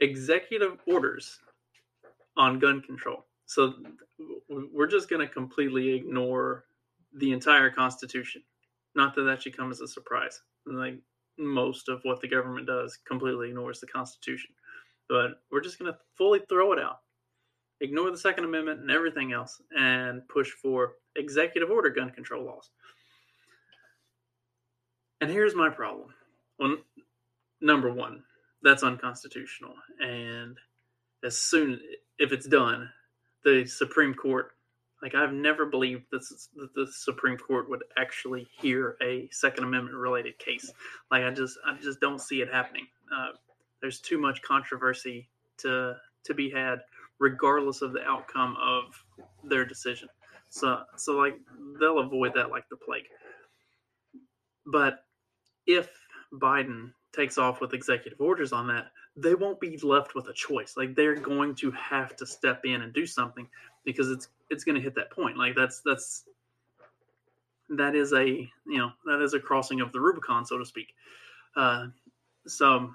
executive 0.01 0.79
orders 0.87 1.39
on 2.37 2.59
gun 2.59 2.81
control. 2.81 3.27
So 3.47 3.75
we're 4.49 4.87
just 4.87 5.11
going 5.11 5.27
to 5.27 5.33
completely 5.33 5.95
ignore 5.95 6.65
the 7.15 7.33
entire 7.33 7.71
Constitution. 7.71 8.43
Not 8.95 9.15
that 9.15 9.23
that 9.23 9.43
should 9.43 9.57
come 9.57 9.71
as 9.71 9.81
a 9.81 9.89
surprise 9.89 10.41
like 10.67 10.99
most 11.39 11.89
of 11.89 12.01
what 12.05 12.21
the 12.21 12.29
government 12.29 12.67
does 12.67 12.99
completely 13.07 13.49
ignores 13.49 13.81
the 13.81 13.87
constitution 13.87 14.51
but 15.09 15.43
we're 15.51 15.61
just 15.61 15.79
going 15.79 15.91
to 15.91 15.99
fully 16.17 16.41
throw 16.49 16.73
it 16.73 16.79
out 16.79 16.99
ignore 17.81 18.11
the 18.11 18.19
second 18.19 18.45
amendment 18.45 18.81
and 18.81 18.91
everything 18.91 19.33
else 19.33 19.61
and 19.77 20.27
push 20.29 20.51
for 20.51 20.95
executive 21.17 21.71
order 21.71 21.91
gun 21.91 22.11
control 22.11 22.45
laws 22.45 22.71
and 25.21 25.31
here's 25.31 25.55
my 25.55 25.69
problem 25.69 26.09
number 27.61 27.93
one 27.93 28.23
that's 28.63 28.83
unconstitutional 28.83 29.75
and 30.01 30.57
as 31.25 31.37
soon 31.37 31.79
if 32.19 32.33
it's 32.33 32.47
done 32.47 32.89
the 33.45 33.65
supreme 33.67 34.15
court 34.15 34.53
like 35.03 35.15
I've 35.15 35.33
never 35.33 35.65
believed 35.67 36.05
this, 36.13 36.49
that 36.57 36.75
the 36.75 36.87
Supreme 36.87 37.39
Court 37.39 37.71
would 37.71 37.83
actually 37.97 38.47
hear 38.61 38.97
a 39.03 39.29
Second 39.31 39.65
Amendment 39.65 39.97
related 39.97 40.39
case. 40.39 40.71
Like 41.11 41.25
I 41.25 41.31
just 41.31 41.59
I 41.67 41.77
just 41.81 42.01
don't 42.01 42.21
see 42.21 42.43
it 42.43 42.53
happening. 42.53 42.87
Uh, 43.15 43.31
there's 43.81 44.01
too 44.01 44.19
much 44.19 44.43
controversy 44.43 45.29
to 45.59 45.97
to 46.25 46.35
be 46.35 46.51
had, 46.51 46.81
regardless 47.19 47.81
of 47.81 47.93
the 47.93 48.05
outcome 48.05 48.57
of 48.61 49.05
their 49.43 49.65
decision. 49.65 50.09
So 50.51 50.83
so 50.97 51.17
like 51.17 51.39
they'll 51.81 52.01
avoid 52.01 52.35
that 52.35 52.51
like 52.51 52.69
the 52.69 52.77
plague. 52.77 53.09
But 54.67 55.05
if 55.67 55.89
Biden 56.35 56.93
takes 57.13 57.39
off 57.39 57.61
with 57.61 57.75
executive 57.75 58.21
orders 58.21 58.53
on 58.53 58.67
that, 58.69 58.87
they 59.17 59.35
won't 59.35 59.61
be 59.61 59.77
left 59.79 60.15
with 60.15 60.29
a 60.29 60.33
choice. 60.33 60.75
Like 60.77 60.95
they're 60.95 61.17
going 61.17 61.55
to 61.57 61.71
have 61.73 62.17
to 62.17 62.27
step 62.27 62.65
in 62.65 62.83
and 62.83 62.93
do 62.93 63.07
something 63.07 63.49
because 63.85 64.11
it's 64.11 64.29
it's 64.51 64.65
going 64.65 64.77
to 64.77 64.81
hit 64.81 64.95
that 64.95 65.11
point. 65.11 65.37
Like 65.37 65.55
that's 65.57 65.81
that's 65.85 66.25
that 67.71 67.95
is 67.95 68.13
a 68.13 68.27
you 68.27 68.79
know 68.79 68.91
that 69.07 69.23
is 69.23 69.35
a 69.35 69.41
crossing 69.41 69.81
of 69.81 69.93
the 69.93 70.01
Rubicon, 70.01 70.45
so 70.45 70.59
to 70.59 70.65
speak. 70.65 70.95
Uh, 71.57 71.87
so 72.47 72.95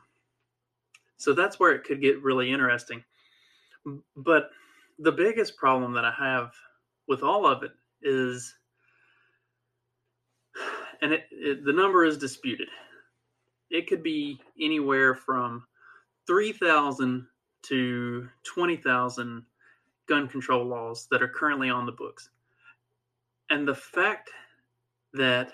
so 1.17 1.34
that's 1.34 1.60
where 1.60 1.74
it 1.74 1.84
could 1.84 2.01
get 2.01 2.22
really 2.22 2.51
interesting. 2.51 3.03
But 4.15 4.50
the 5.00 5.12
biggest 5.12 5.57
problem 5.57 5.93
that 5.93 6.05
I 6.05 6.13
have 6.17 6.51
with 7.07 7.22
all 7.24 7.45
of 7.45 7.63
it 7.63 7.72
is, 8.01 8.53
and 11.01 11.13
it, 11.13 11.25
it 11.31 11.65
the 11.65 11.74
number 11.74 12.05
is 12.05 12.17
disputed. 12.17 12.67
It 13.75 13.88
could 13.88 14.03
be 14.03 14.39
anywhere 14.58 15.13
from 15.15 15.67
three 16.25 16.53
thousand 16.53 17.27
to 17.63 18.29
twenty 18.46 18.77
thousand 18.77 19.44
gun 20.08 20.29
control 20.29 20.63
laws 20.63 21.08
that 21.12 21.22
are 21.22 21.27
currently 21.27 21.70
on 21.70 21.86
the 21.86 21.91
books. 21.91 22.29
And 23.50 23.67
the 23.67 23.75
fact 23.75 24.29
that 25.13 25.51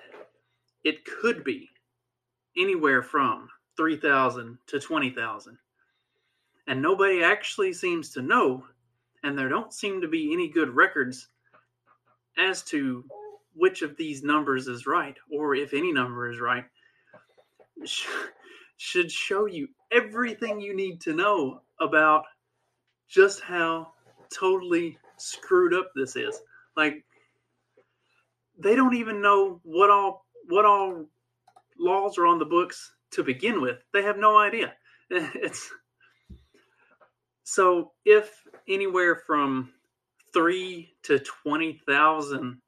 it 0.83 1.03
could 1.03 1.43
be 1.43 1.71
anywhere 2.55 3.01
from 3.01 3.49
3,000 3.75 4.59
to 4.67 4.79
20,000. 4.79 5.57
And 6.67 6.79
nobody 6.79 7.23
actually 7.23 7.73
seems 7.73 8.11
to 8.11 8.21
know, 8.21 8.65
and 9.23 9.35
there 9.35 9.49
don't 9.49 9.73
seem 9.73 9.99
to 10.01 10.07
be 10.07 10.31
any 10.31 10.47
good 10.47 10.69
records 10.69 11.29
as 12.37 12.61
to 12.65 13.03
which 13.55 13.81
of 13.81 13.97
these 13.97 14.21
numbers 14.21 14.67
is 14.67 14.85
right, 14.85 15.17
or 15.31 15.55
if 15.55 15.73
any 15.73 15.91
number 15.91 16.29
is 16.29 16.39
right, 16.39 16.65
should 18.77 19.11
show 19.11 19.45
you 19.45 19.67
everything 19.91 20.59
you 20.59 20.75
need 20.75 21.01
to 21.01 21.13
know 21.13 21.61
about 21.79 22.23
just 23.07 23.41
how 23.41 23.93
totally 24.33 24.97
screwed 25.17 25.73
up 25.73 25.91
this 25.95 26.15
is. 26.15 26.39
Like 26.75 27.03
they 28.57 28.75
don't 28.75 28.95
even 28.95 29.21
know 29.21 29.59
what 29.63 29.89
all 29.89 30.25
what 30.47 30.65
all 30.65 31.05
laws 31.79 32.17
are 32.17 32.27
on 32.27 32.39
the 32.39 32.45
books 32.45 32.91
to 33.11 33.23
begin 33.23 33.61
with. 33.61 33.77
They 33.93 34.03
have 34.03 34.17
no 34.17 34.37
idea. 34.37 34.73
It's 35.11 35.69
so 37.43 37.91
if 38.05 38.31
anywhere 38.67 39.21
from 39.27 39.73
three 40.33 40.93
to 41.03 41.19
twenty 41.19 41.81
thousand 41.85 42.61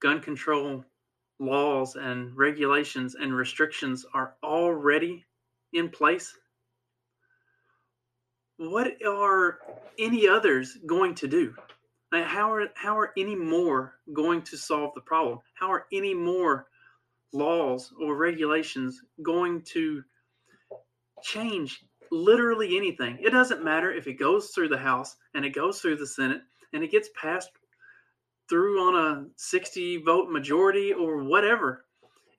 gun 0.00 0.20
control 0.20 0.84
laws 1.38 1.96
and 1.96 2.36
regulations 2.36 3.14
and 3.14 3.34
restrictions 3.34 4.06
are 4.14 4.34
already 4.42 5.24
in 5.72 5.88
place, 5.88 6.36
what 8.56 8.92
are 9.04 9.58
any 9.98 10.28
others 10.28 10.78
going 10.86 11.14
to 11.16 11.28
do? 11.28 11.54
Uh, 12.12 12.22
how 12.22 12.52
are 12.52 12.68
how 12.74 12.96
are 12.96 13.12
any 13.16 13.34
more 13.34 13.94
going 14.12 14.42
to 14.42 14.56
solve 14.56 14.94
the 14.94 15.00
problem? 15.00 15.40
How 15.54 15.72
are 15.72 15.86
any 15.92 16.14
more 16.14 16.66
laws 17.32 17.92
or 18.00 18.14
regulations 18.16 19.00
going 19.22 19.62
to 19.72 20.04
change 21.22 21.84
literally 22.12 22.76
anything? 22.76 23.18
It 23.20 23.30
doesn't 23.30 23.64
matter 23.64 23.92
if 23.92 24.06
it 24.06 24.14
goes 24.14 24.50
through 24.50 24.68
the 24.68 24.78
House 24.78 25.16
and 25.34 25.44
it 25.44 25.54
goes 25.54 25.80
through 25.80 25.96
the 25.96 26.06
Senate 26.06 26.42
and 26.72 26.84
it 26.84 26.92
gets 26.92 27.08
passed 27.20 27.50
through 28.48 28.80
on 28.80 28.94
a 28.94 29.26
60 29.36 29.98
vote 29.98 30.30
majority 30.30 30.92
or 30.92 31.24
whatever. 31.24 31.86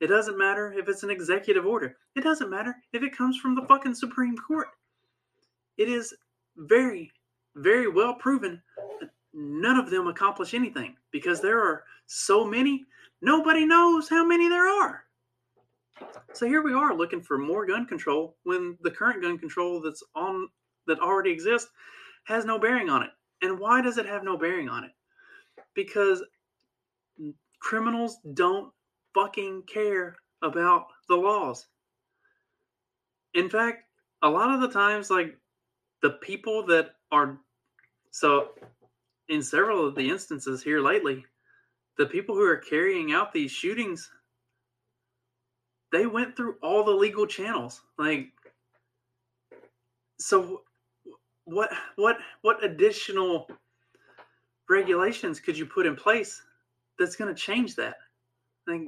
It 0.00 0.08
doesn't 0.08 0.38
matter 0.38 0.72
if 0.72 0.88
it's 0.88 1.02
an 1.02 1.10
executive 1.10 1.66
order. 1.66 1.96
It 2.14 2.22
doesn't 2.22 2.50
matter 2.50 2.76
if 2.92 3.02
it 3.02 3.16
comes 3.16 3.38
from 3.38 3.54
the 3.54 3.62
fucking 3.62 3.94
Supreme 3.94 4.36
Court. 4.36 4.68
It 5.78 5.88
is 5.88 6.14
very, 6.56 7.10
very 7.54 7.88
well 7.88 8.14
proven 8.14 8.62
that 9.00 9.10
none 9.32 9.78
of 9.78 9.90
them 9.90 10.06
accomplish 10.06 10.54
anything 10.54 10.96
because 11.12 11.40
there 11.40 11.60
are 11.60 11.84
so 12.06 12.44
many, 12.44 12.84
nobody 13.22 13.64
knows 13.64 14.08
how 14.08 14.24
many 14.24 14.48
there 14.48 14.68
are. 14.68 15.04
So 16.32 16.46
here 16.46 16.62
we 16.62 16.74
are 16.74 16.94
looking 16.94 17.22
for 17.22 17.38
more 17.38 17.66
gun 17.66 17.86
control 17.86 18.36
when 18.44 18.76
the 18.82 18.90
current 18.90 19.22
gun 19.22 19.38
control 19.38 19.80
that's 19.80 20.02
on 20.14 20.48
that 20.86 21.00
already 21.00 21.30
exists 21.30 21.70
has 22.24 22.44
no 22.44 22.58
bearing 22.58 22.90
on 22.90 23.02
it. 23.02 23.10
And 23.42 23.58
why 23.58 23.80
does 23.80 23.98
it 23.98 24.06
have 24.06 24.24
no 24.24 24.36
bearing 24.36 24.68
on 24.68 24.84
it? 24.84 24.90
Because 25.76 26.24
criminals 27.60 28.18
don't 28.34 28.72
fucking 29.14 29.62
care 29.72 30.16
about 30.42 30.86
the 31.08 31.14
laws. 31.14 31.66
In 33.34 33.48
fact, 33.48 33.84
a 34.22 34.28
lot 34.28 34.52
of 34.52 34.60
the 34.60 34.68
times 34.68 35.10
like 35.10 35.38
the 36.02 36.10
people 36.10 36.64
that 36.66 36.96
are 37.12 37.38
so 38.10 38.48
in 39.28 39.42
several 39.42 39.86
of 39.86 39.94
the 39.94 40.08
instances 40.08 40.62
here 40.62 40.80
lately, 40.80 41.24
the 41.98 42.06
people 42.06 42.34
who 42.34 42.42
are 42.42 42.56
carrying 42.56 43.12
out 43.12 43.32
these 43.32 43.50
shootings, 43.50 44.10
they 45.92 46.06
went 46.06 46.36
through 46.36 46.56
all 46.62 46.84
the 46.84 46.90
legal 46.90 47.26
channels. 47.26 47.82
Like, 47.98 48.28
so 50.18 50.62
what, 51.44 51.70
what, 51.96 52.18
what 52.42 52.64
additional 52.64 53.48
regulations 54.68 55.40
could 55.40 55.56
you 55.56 55.66
put 55.66 55.86
in 55.86 55.96
place 55.96 56.42
that's 56.98 57.16
going 57.16 57.34
to 57.34 57.40
change 57.40 57.74
that? 57.76 57.96
Like, 58.66 58.82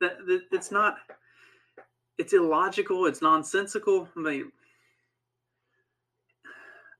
that, 0.00 0.18
that 0.26 0.42
it's 0.52 0.70
not, 0.70 0.96
it's 2.18 2.32
illogical. 2.32 3.06
It's 3.06 3.22
nonsensical. 3.22 4.08
I 4.16 4.20
mean, 4.20 4.52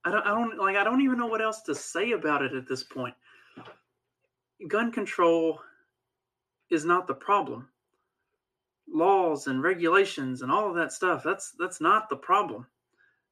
I 0.05 0.11
don't, 0.11 0.27
I 0.27 0.31
don't 0.31 0.59
like 0.59 0.77
I 0.77 0.85
don't 0.85 1.01
even 1.01 1.19
know 1.19 1.27
what 1.27 1.43
else 1.43 1.63
to 1.63 1.75
say 1.75 2.13
about 2.13 2.43
it 2.43 2.55
at 2.55 2.69
this 2.69 2.85
point. 2.85 3.15
Gun 4.69 4.93
control 4.93 5.61
is 6.71 6.85
not 6.85 7.09
the 7.09 7.15
problem. 7.15 7.69
Laws 8.89 9.49
and 9.49 9.63
regulations 9.63 10.43
and 10.43 10.53
all 10.53 10.69
of 10.69 10.77
that 10.77 10.93
stuff, 10.93 11.25
that's 11.25 11.55
that's 11.59 11.81
not 11.81 12.09
the 12.09 12.17
problem. 12.17 12.67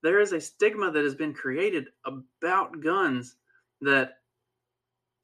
There 0.02 0.20
is 0.20 0.32
a 0.32 0.40
stigma 0.40 0.90
that 0.90 1.04
has 1.04 1.14
been 1.14 1.32
created 1.32 1.86
about 2.04 2.80
guns 2.80 3.36
that 3.80 4.18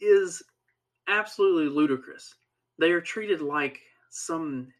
is 0.00 0.42
absolutely 1.08 1.68
ludicrous. 1.68 2.34
They 2.78 2.92
are 2.92 3.00
treated 3.00 3.40
like 3.40 3.80
some 4.10 4.72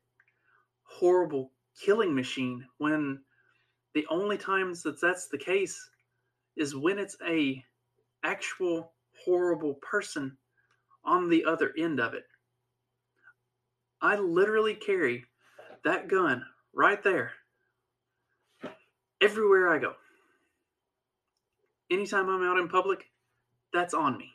horrible 0.84 1.52
killing 1.80 2.14
machine 2.14 2.64
when 2.78 3.20
the 3.94 4.06
only 4.10 4.38
times 4.38 4.82
that 4.82 5.00
that's 5.00 5.28
the 5.28 5.38
case 5.38 5.90
is 6.56 6.76
when 6.76 6.98
it's 6.98 7.16
a 7.26 7.62
actual 8.22 8.92
horrible 9.24 9.74
person 9.74 10.36
on 11.04 11.28
the 11.28 11.44
other 11.44 11.72
end 11.78 12.00
of 12.00 12.14
it. 12.14 12.24
I 14.02 14.16
literally 14.16 14.74
carry 14.74 15.24
that 15.84 16.08
gun 16.08 16.44
right 16.74 17.02
there 17.02 17.32
everywhere 19.20 19.68
I 19.68 19.78
go. 19.78 19.94
Anytime 21.90 22.28
I'm 22.28 22.42
out 22.42 22.58
in 22.58 22.68
public, 22.68 23.10
that's 23.72 23.94
on 23.94 24.16
me. 24.16 24.30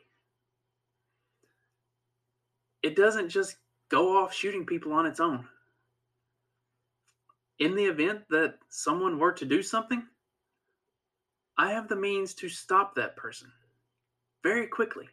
It 2.86 2.96
doesn't 2.96 3.30
just 3.30 3.58
go 3.90 4.16
off 4.16 4.32
shooting 4.32 4.64
people 4.64 4.94
on 4.94 5.08
its 5.08 5.20
own. 5.20 5.48
In 7.58 7.74
the 7.74 7.86
event 7.86 8.22
that 8.30 8.60
someone 8.70 9.18
were 9.18 9.32
to 9.32 9.46
do 9.46 9.64
something, 9.64 10.06
I 11.58 11.72
have 11.72 11.88
the 11.88 11.96
means 11.96 12.36
to 12.36 12.48
stop 12.48 12.94
that 12.94 13.16
person 13.16 13.52
very 14.44 14.68
quickly, 14.68 15.08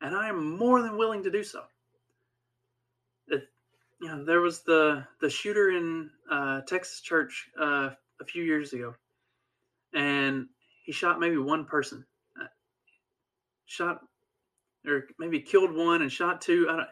and 0.00 0.16
I 0.16 0.28
am 0.28 0.58
more 0.58 0.82
than 0.82 0.96
willing 0.96 1.22
to 1.22 1.30
do 1.30 1.44
so. 1.44 1.62
It, 3.28 3.44
you 4.00 4.08
know, 4.08 4.24
there 4.24 4.40
was 4.40 4.62
the 4.62 5.06
the 5.20 5.30
shooter 5.30 5.70
in 5.70 6.10
uh, 6.28 6.62
Texas 6.62 7.02
church 7.02 7.48
uh, 7.56 7.90
a 8.20 8.24
few 8.24 8.42
years 8.42 8.72
ago, 8.72 8.96
and 9.94 10.48
he 10.84 10.90
shot 10.90 11.20
maybe 11.20 11.36
one 11.36 11.66
person, 11.66 12.04
uh, 12.42 12.48
shot 13.66 14.00
or 14.86 15.08
maybe 15.18 15.40
killed 15.40 15.74
one 15.74 16.02
and 16.02 16.10
shot 16.10 16.40
two. 16.40 16.66
I 16.70 16.76
don't, 16.76 16.88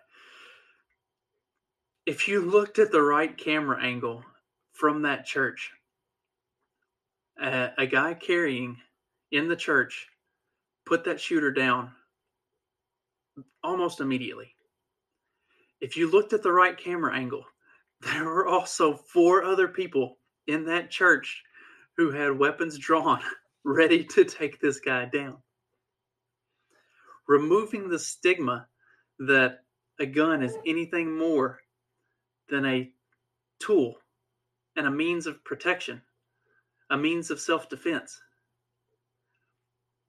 if 2.06 2.28
you 2.28 2.42
looked 2.42 2.78
at 2.78 2.92
the 2.92 3.00
right 3.00 3.36
camera 3.36 3.82
angle 3.82 4.22
from 4.72 5.02
that 5.02 5.24
church, 5.24 5.70
a, 7.40 7.70
a 7.78 7.86
guy 7.86 8.14
carrying 8.14 8.76
in 9.32 9.48
the 9.48 9.56
church 9.56 10.06
put 10.86 11.04
that 11.04 11.20
shooter 11.20 11.50
down 11.50 11.90
almost 13.62 14.00
immediately. 14.00 14.54
If 15.80 15.96
you 15.96 16.10
looked 16.10 16.32
at 16.32 16.42
the 16.42 16.52
right 16.52 16.76
camera 16.76 17.14
angle, 17.14 17.44
there 18.00 18.24
were 18.24 18.46
also 18.46 18.96
four 18.96 19.42
other 19.42 19.68
people 19.68 20.18
in 20.46 20.64
that 20.66 20.90
church 20.90 21.42
who 21.96 22.10
had 22.10 22.38
weapons 22.38 22.76
drawn, 22.78 23.20
ready 23.64 24.04
to 24.04 24.24
take 24.24 24.60
this 24.60 24.78
guy 24.78 25.06
down. 25.06 25.38
Removing 27.26 27.88
the 27.88 27.98
stigma 27.98 28.66
that 29.20 29.60
a 29.98 30.04
gun 30.04 30.42
is 30.42 30.58
anything 30.66 31.16
more 31.16 31.60
than 32.48 32.66
a 32.66 32.90
tool 33.58 33.96
and 34.76 34.86
a 34.86 34.90
means 34.90 35.26
of 35.26 35.42
protection 35.44 36.02
a 36.90 36.96
means 36.96 37.30
of 37.30 37.40
self 37.40 37.68
defense 37.68 38.20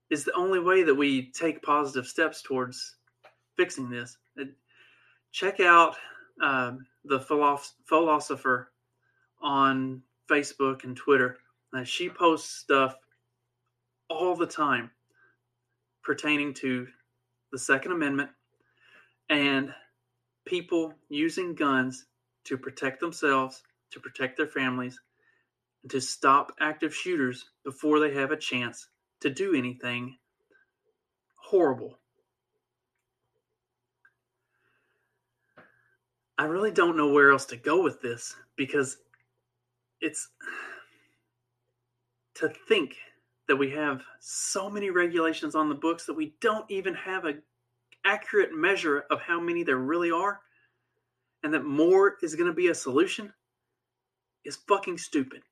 is 0.09 0.23
the 0.23 0.33
only 0.33 0.59
way 0.59 0.83
that 0.83 0.93
we 0.93 1.31
take 1.31 1.61
positive 1.63 2.07
steps 2.07 2.41
towards 2.41 2.97
fixing 3.57 3.89
this. 3.89 4.17
Check 5.31 5.59
out 5.59 5.95
um, 6.41 6.85
the 7.03 7.19
philosopher 7.19 8.71
on 9.41 10.01
Facebook 10.29 10.83
and 10.83 10.95
Twitter. 10.95 11.37
Uh, 11.75 11.83
she 11.83 12.07
posts 12.07 12.49
stuff 12.55 12.95
all 14.09 14.35
the 14.35 14.45
time 14.45 14.91
pertaining 16.03 16.53
to 16.53 16.87
the 17.51 17.57
Second 17.57 17.91
Amendment 17.93 18.29
and 19.29 19.73
people 20.45 20.93
using 21.09 21.55
guns 21.55 22.05
to 22.45 22.57
protect 22.57 22.99
themselves, 22.99 23.63
to 23.91 23.99
protect 23.99 24.37
their 24.37 24.47
families, 24.47 24.99
and 25.83 25.91
to 25.91 26.01
stop 26.01 26.51
active 26.59 26.95
shooters 26.95 27.45
before 27.63 27.99
they 27.99 28.13
have 28.13 28.31
a 28.31 28.37
chance 28.37 28.87
to 29.21 29.29
do 29.29 29.53
anything 29.55 30.15
horrible. 31.35 31.99
I 36.37 36.45
really 36.45 36.71
don't 36.71 36.97
know 36.97 37.11
where 37.11 37.31
else 37.31 37.45
to 37.45 37.57
go 37.57 37.81
with 37.81 38.01
this 38.01 38.35
because 38.55 38.97
it's 40.01 40.29
to 42.35 42.49
think 42.67 42.95
that 43.47 43.55
we 43.55 43.71
have 43.71 44.03
so 44.19 44.69
many 44.69 44.89
regulations 44.89 45.55
on 45.55 45.69
the 45.69 45.75
books 45.75 46.05
that 46.05 46.13
we 46.13 46.33
don't 46.41 46.69
even 46.69 46.93
have 46.95 47.25
an 47.25 47.41
accurate 48.03 48.53
measure 48.53 49.05
of 49.09 49.21
how 49.21 49.39
many 49.39 49.63
there 49.63 49.77
really 49.77 50.11
are 50.11 50.41
and 51.45 51.53
that 51.53 51.63
more 51.63 52.15
is 52.23 52.33
going 52.33 52.47
to 52.47 52.55
be 52.55 52.69
a 52.69 52.75
solution 52.75 53.31
is 54.45 54.57
fucking 54.67 54.97
stupid. 54.97 55.43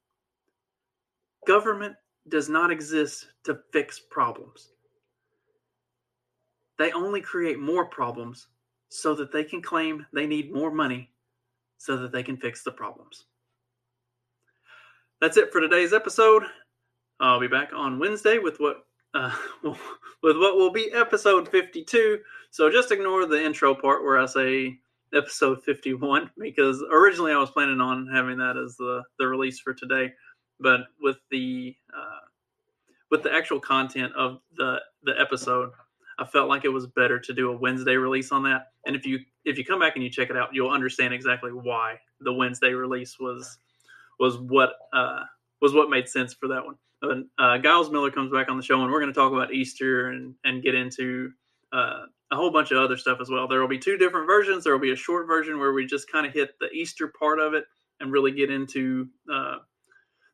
Government 1.46 1.96
does 2.30 2.50
not 2.50 2.72
exist 2.72 3.28
to 3.44 3.60
fix 3.72 4.02
problems. 4.10 4.72
They 6.80 6.92
only 6.94 7.22
create 7.22 7.60
more 7.60 7.86
problems 7.86 8.48
so 8.90 9.14
that 9.14 9.32
they 9.32 9.44
can 9.44 9.62
claim 9.62 10.04
they 10.12 10.26
need 10.26 10.52
more 10.52 10.72
money 10.72 11.12
so 11.78 11.96
that 11.98 12.12
they 12.12 12.24
can 12.24 12.38
fix 12.38 12.64
the 12.64 12.72
problems. 12.72 13.26
That's 15.22 15.38
it 15.38 15.52
for 15.52 15.62
today's 15.62 15.94
episode. 15.94 16.42
I'll 17.20 17.40
be 17.40 17.48
back 17.48 17.70
on 17.72 18.00
Wednesday 18.00 18.40
with 18.40 18.60
what 18.60 18.88
uh, 19.14 19.36
with 19.64 19.78
what 20.38 20.58
will 20.58 20.72
be 20.72 20.92
episode 20.92 21.48
52. 21.50 22.18
So 22.50 22.72
just 22.72 22.92
ignore 22.92 23.28
the 23.28 23.46
intro 23.46 23.76
part 23.76 24.04
where 24.04 24.18
I 24.18 24.26
say 24.26 24.80
episode 25.14 25.64
51 25.64 26.32
because 26.38 26.84
originally 26.92 27.32
I 27.32 27.38
was 27.38 27.52
planning 27.52 27.82
on 27.82 28.08
having 28.08 28.38
that 28.38 28.58
as 28.58 28.76
the 28.78 29.04
the 29.20 29.28
release 29.28 29.60
for 29.60 29.74
today, 29.74 30.12
but 30.60 30.82
with 31.02 31.18
the 31.32 31.76
uh, 31.96 32.26
with 33.12 33.24
the 33.24 33.34
actual 33.34 33.60
content 33.60 34.14
of 34.16 34.40
the 34.56 34.80
the 35.04 35.20
episode, 35.20 35.72
I 36.20 36.26
felt 36.26 36.50
like 36.50 36.66
it 36.66 36.70
was 36.70 36.88
better 36.88 37.20
to 37.20 37.34
do 37.34 37.52
a 37.52 37.58
Wednesday 37.58 37.96
release 37.96 38.32
on 38.32 38.44
that. 38.44 38.68
And 38.86 38.96
if 38.96 39.06
you 39.06 39.20
if 39.46 39.58
you 39.58 39.66
come 39.66 39.80
back 39.80 39.96
and 39.96 40.04
you 40.04 40.10
check 40.10 40.30
it 40.30 40.38
out, 40.38 40.50
you'll 40.54 40.72
understand 40.72 41.14
exactly 41.14 41.52
why 41.52 42.00
the 42.22 42.34
Wednesday 42.34 42.74
release 42.74 43.20
was 43.20 43.58
was 44.20 44.38
what 44.38 44.74
uh, 44.94 45.24
was 45.62 45.74
what 45.74 45.90
made 45.90 46.08
sense 46.08 46.34
for 46.34 46.48
that 46.48 46.66
one. 46.66 46.76
But, 47.02 47.18
uh, 47.38 47.58
Giles 47.58 47.90
Miller 47.90 48.12
comes 48.12 48.32
back 48.32 48.50
on 48.50 48.56
the 48.56 48.64
show, 48.64 48.82
and 48.82 48.90
we're 48.90 49.02
going 49.02 49.12
to 49.12 49.20
talk 49.20 49.34
about 49.34 49.54
Easter 49.54 50.10
and 50.10 50.36
and 50.44 50.64
get 50.64 50.76
into 50.76 51.32
uh, 51.74 52.06
a 52.32 52.36
whole 52.36 52.52
bunch 52.52 52.72
of 52.72 52.78
other 52.78 52.98
stuff 52.98 53.20
as 53.20 53.30
well. 53.30 53.48
There 53.48 53.60
will 53.60 53.68
be 53.68 53.80
two 53.80 53.98
different 53.98 54.28
versions. 54.28 54.64
There 54.64 54.74
will 54.74 54.80
be 54.80 54.94
a 54.94 54.96
short 54.96 55.28
version 55.28 55.60
where 55.60 55.74
we 55.74 55.86
just 55.86 56.12
kind 56.12 56.26
of 56.26 56.34
hit 56.34 56.52
the 56.60 56.70
Easter 56.72 57.12
part 57.20 57.40
of 57.40 57.54
it 57.54 57.66
and 58.00 58.12
really 58.12 58.32
get 58.32 58.52
into 58.52 59.08
uh, 59.32 59.58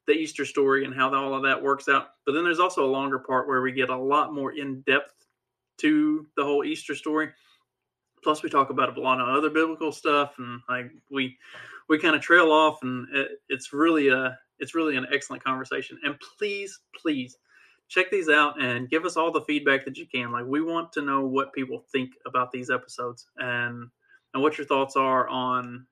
the 0.07 0.13
Easter 0.13 0.45
story 0.45 0.85
and 0.85 0.93
how 0.93 1.13
all 1.13 1.33
of 1.33 1.43
that 1.43 1.61
works 1.61 1.87
out. 1.87 2.07
But 2.25 2.33
then 2.33 2.43
there's 2.43 2.59
also 2.59 2.85
a 2.85 2.91
longer 2.91 3.19
part 3.19 3.47
where 3.47 3.61
we 3.61 3.71
get 3.71 3.89
a 3.89 3.97
lot 3.97 4.33
more 4.33 4.53
in 4.53 4.81
depth 4.81 5.13
to 5.79 6.27
the 6.35 6.43
whole 6.43 6.63
Easter 6.63 6.95
story. 6.95 7.29
Plus, 8.23 8.43
we 8.43 8.49
talk 8.49 8.69
about 8.69 8.97
a 8.97 9.01
lot 9.01 9.21
of 9.21 9.29
other 9.29 9.49
biblical 9.49 9.93
stuff, 9.93 10.33
and 10.39 10.59
like 10.67 10.91
we 11.09 11.37
we 11.87 11.97
kind 11.97 12.15
of 12.15 12.21
trail 12.21 12.51
off, 12.51 12.79
and 12.83 13.07
it, 13.15 13.39
it's 13.47 13.71
really 13.71 14.09
a 14.09 14.37
it's 14.59 14.75
really 14.75 14.97
an 14.97 15.07
excellent 15.13 15.43
conversation. 15.43 15.97
And 16.03 16.15
please, 16.37 16.81
please 16.93 17.37
check 17.89 18.11
these 18.11 18.29
out 18.29 18.61
and 18.61 18.89
give 18.89 19.03
us 19.03 19.17
all 19.17 19.31
the 19.31 19.41
feedback 19.41 19.83
that 19.85 19.97
you 19.97 20.05
can. 20.05 20.31
Like 20.31 20.45
we 20.45 20.61
want 20.61 20.93
to 20.93 21.01
know 21.01 21.25
what 21.25 21.53
people 21.53 21.83
think 21.91 22.11
about 22.25 22.51
these 22.51 22.69
episodes 22.69 23.27
and 23.37 23.89
and 24.33 24.43
what 24.43 24.57
your 24.57 24.67
thoughts 24.67 24.95
are 24.95 25.27
on 25.27 25.85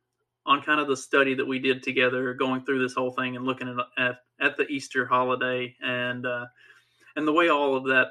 on 0.46 0.62
kind 0.62 0.80
of 0.80 0.88
the 0.88 0.96
study 0.96 1.34
that 1.34 1.46
we 1.46 1.60
did 1.60 1.84
together, 1.84 2.34
going 2.34 2.64
through 2.64 2.82
this 2.82 2.94
whole 2.94 3.12
thing 3.12 3.36
and 3.36 3.46
looking 3.46 3.68
at 3.68 4.04
at, 4.04 4.16
at 4.40 4.58
the 4.58 4.68
Easter 4.68 5.06
holiday 5.06 5.76
and 5.82 6.26
uh, 6.26 6.46
and 7.16 7.28
the 7.28 7.34
way 7.34 7.50
all 7.50 7.76
of 7.76 7.86
that 7.86 8.10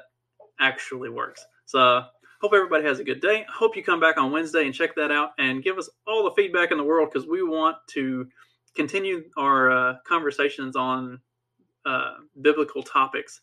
actually 0.59 1.09
works. 1.09 1.43
So 1.65 2.03
hope 2.41 2.53
everybody 2.53 2.83
has 2.83 2.99
a 2.99 3.03
good 3.03 3.21
day. 3.21 3.45
Hope 3.49 3.75
you 3.75 3.83
come 3.83 3.99
back 3.99 4.17
on 4.17 4.31
Wednesday 4.31 4.65
and 4.65 4.73
check 4.73 4.95
that 4.95 5.11
out 5.11 5.31
and 5.39 5.63
give 5.63 5.77
us 5.77 5.89
all 6.05 6.25
the 6.25 6.35
feedback 6.35 6.71
in 6.71 6.77
the 6.77 6.83
world 6.83 7.09
because 7.11 7.27
we 7.27 7.41
want 7.41 7.77
to 7.91 8.27
continue 8.75 9.23
our 9.37 9.71
uh, 9.71 9.95
conversations 10.05 10.75
on 10.75 11.19
uh, 11.85 12.15
biblical 12.41 12.83
topics 12.83 13.39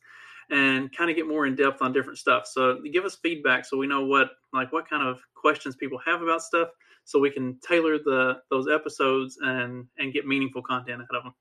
and 0.51 0.95
kind 0.97 1.11
of 1.11 1.17
get 1.17 1.27
more 1.27 1.47
in 1.47 1.55
depth 1.55 1.83
on 1.83 1.93
different 1.93 2.19
stuff. 2.19 2.47
So 2.47 2.81
give 2.93 3.05
us 3.05 3.17
feedback 3.17 3.65
so 3.65 3.77
we 3.77 3.87
know 3.87 4.05
what 4.05 4.31
like 4.53 4.73
what 4.73 4.89
kind 4.89 5.07
of 5.07 5.21
questions 5.35 5.77
people 5.77 5.99
have 6.05 6.23
about 6.23 6.43
stuff 6.43 6.69
so 7.05 7.19
we 7.19 7.31
can 7.31 7.59
tailor 7.67 7.99
the 7.99 8.41
those 8.51 8.69
episodes 8.69 9.39
and 9.41 9.87
and 9.99 10.13
get 10.13 10.27
meaningful 10.27 10.63
content 10.63 11.03
out 11.03 11.17
of 11.17 11.23
them. 11.25 11.35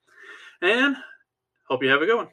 And 0.61 0.95
hope 1.67 1.83
you 1.83 1.89
have 1.89 2.01
a 2.01 2.05
good 2.05 2.17
one. 2.17 2.27